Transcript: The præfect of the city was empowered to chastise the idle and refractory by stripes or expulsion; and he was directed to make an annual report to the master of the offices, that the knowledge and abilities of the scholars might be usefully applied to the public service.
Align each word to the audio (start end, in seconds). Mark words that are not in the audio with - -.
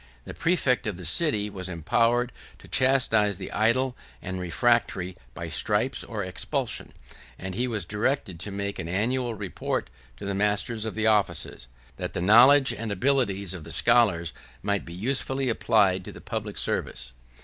The 0.25 0.33
præfect 0.33 0.87
of 0.87 0.97
the 0.97 1.05
city 1.05 1.47
was 1.47 1.69
empowered 1.69 2.31
to 2.57 2.67
chastise 2.67 3.37
the 3.37 3.51
idle 3.51 3.95
and 4.19 4.39
refractory 4.39 5.15
by 5.35 5.47
stripes 5.47 6.03
or 6.03 6.23
expulsion; 6.23 6.93
and 7.37 7.53
he 7.53 7.67
was 7.67 7.85
directed 7.85 8.39
to 8.39 8.49
make 8.51 8.79
an 8.79 8.87
annual 8.87 9.35
report 9.35 9.91
to 10.17 10.25
the 10.25 10.33
master 10.33 10.73
of 10.73 10.95
the 10.95 11.05
offices, 11.05 11.67
that 11.97 12.13
the 12.13 12.19
knowledge 12.21 12.73
and 12.73 12.91
abilities 12.91 13.53
of 13.53 13.63
the 13.63 13.71
scholars 13.71 14.33
might 14.63 14.85
be 14.85 14.93
usefully 14.95 15.49
applied 15.49 16.03
to 16.05 16.11
the 16.11 16.19
public 16.19 16.57
service. 16.57 17.13